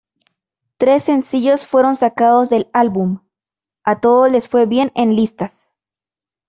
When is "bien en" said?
4.65-5.15